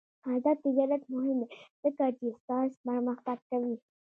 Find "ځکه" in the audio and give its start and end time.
1.81-2.03